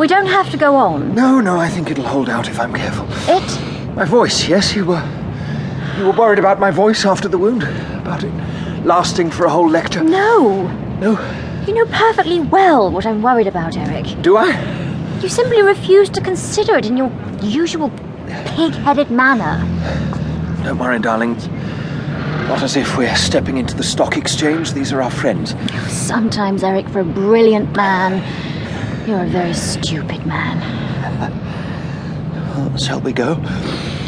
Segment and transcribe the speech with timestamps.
[0.00, 1.14] We don't have to go on.
[1.14, 3.06] No, no, I think it'll hold out if I'm careful.
[3.28, 3.94] It?
[3.94, 5.04] My voice, yes, you were.
[5.98, 7.62] You were worried about my voice after the wound?
[7.62, 8.32] About it
[8.84, 10.02] lasting for a whole lecture?
[10.02, 10.66] No.
[10.98, 11.12] No?
[11.66, 14.22] You know perfectly well what I'm worried about, Eric.
[14.22, 14.50] Do I?
[15.20, 17.12] You simply refuse to consider it in your
[17.42, 17.90] usual
[18.46, 19.58] pig headed manner.
[20.64, 21.36] Don't worry, darling.
[22.48, 24.72] Not as if we're stepping into the stock exchange.
[24.72, 25.54] These are our friends.
[25.88, 28.22] Sometimes, Eric, for a brilliant man,
[29.10, 30.60] you're a very stupid man.
[32.56, 33.34] Well, shall we go?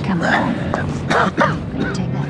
[0.05, 0.55] Come on.
[1.93, 2.29] Take that.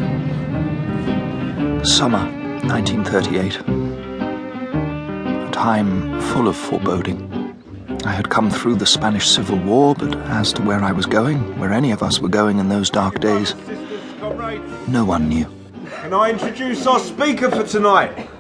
[1.87, 2.25] Summer
[2.65, 3.59] 1938.
[5.49, 7.29] A time full of foreboding.
[8.07, 11.59] I had come through the Spanish Civil War, but as to where I was going,
[11.59, 13.55] where any of us were going in those dark days,
[14.89, 15.47] no one knew.
[16.01, 18.31] Can I introduce our speaker for tonight?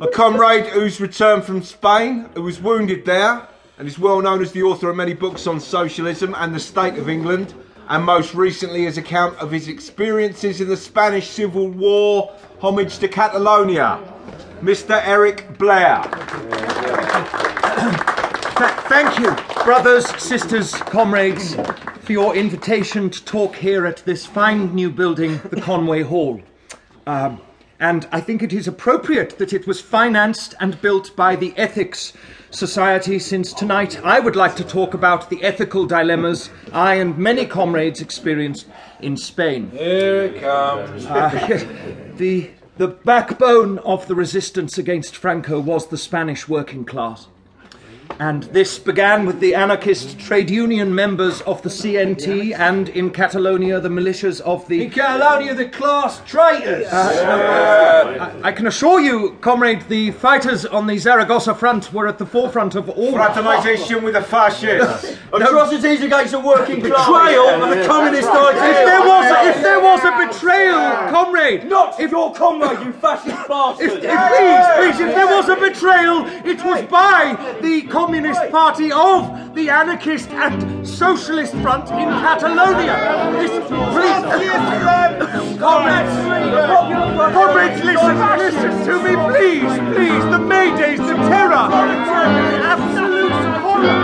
[0.00, 4.52] A comrade who's returned from Spain, who was wounded there, and is well known as
[4.52, 7.54] the author of many books on socialism and the state of England,
[7.88, 13.08] and most recently his account of his experiences in the Spanish Civil War, homage to
[13.08, 14.00] Catalonia.
[14.62, 15.00] Mr.
[15.04, 16.02] Eric Blair.
[18.88, 21.54] Thank you, brothers, sisters, comrades,
[22.00, 26.40] for your invitation to talk here at this fine new building, the Conway Hall.
[27.06, 27.40] Um,
[27.80, 32.12] and I think it is appropriate that it was financed and built by the Ethics
[32.50, 37.46] Society, since tonight I would like to talk about the ethical dilemmas I and many
[37.46, 38.66] comrades experienced
[39.00, 39.70] in Spain.
[39.70, 41.04] Here it comes.
[41.14, 41.66] Uh,
[42.16, 47.26] the, the backbone of the resistance against Franco was the Spanish working class.
[48.20, 53.80] And this began with the anarchist trade union members of the CNT and in Catalonia
[53.80, 54.84] the militias of the.
[54.84, 56.86] In Catalonia, the class traitors.
[56.86, 62.18] Uh, I, I can assure you, comrade, the fighters on the Zaragoza front were at
[62.18, 63.12] the forefront of all.
[63.12, 65.18] Fraternisation with the fascists.
[65.32, 67.06] Atrocities against the working class.
[67.08, 68.70] Betrayal of the communist idea.
[68.70, 72.92] If there was, a, if there was a betrayal, comrade, Not if your comrade, you
[72.92, 73.84] fascist bastard.
[73.84, 78.90] If, if, please, please, if there was a betrayal, it was by the Communist Party
[78.90, 83.30] of the Anarchist and Socialist Front in Catalonia.
[83.38, 83.70] This, please,
[85.60, 86.10] comrades,
[87.32, 90.24] comrades, listen, listen to me, please, please.
[90.24, 93.30] The Maydays, the terror, the absolute
[93.62, 94.00] horror.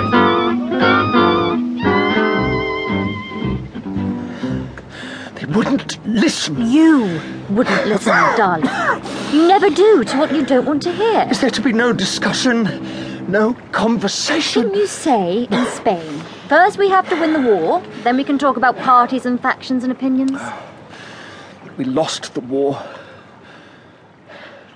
[5.34, 6.70] They wouldn't listen.
[6.70, 8.70] You wouldn't listen, darling.
[9.32, 11.26] You never do to what you don't want to hear.
[11.28, 13.08] Is there to be no discussion?
[13.30, 14.62] No conversation?
[14.62, 16.18] Didn't you say in Spain?
[16.48, 19.84] First we have to win the war, then we can talk about parties and factions
[19.84, 20.40] and opinions.
[21.76, 22.82] We lost the war.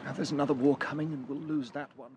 [0.05, 2.17] Now there's another war coming, and we'll lose that one.